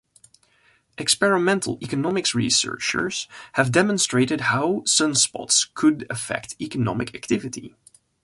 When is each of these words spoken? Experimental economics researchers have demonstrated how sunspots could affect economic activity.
Experimental 0.97 1.77
economics 1.79 2.33
researchers 2.33 3.27
have 3.53 3.71
demonstrated 3.71 4.41
how 4.41 4.81
sunspots 4.87 5.71
could 5.75 6.07
affect 6.09 6.59
economic 6.59 7.13
activity. 7.13 7.75